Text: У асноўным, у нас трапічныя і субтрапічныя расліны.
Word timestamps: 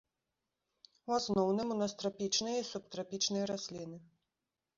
У 1.09 1.13
асноўным, 1.19 1.67
у 1.75 1.77
нас 1.81 1.91
трапічныя 1.99 2.57
і 2.63 2.65
субтрапічныя 2.71 3.45
расліны. 3.53 3.97